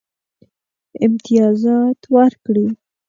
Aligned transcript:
امتیازات 1.05 1.99
ورکړي. 2.15 2.65